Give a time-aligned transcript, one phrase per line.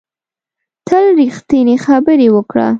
[0.87, 2.67] تل ریښتینې خبرې وکړه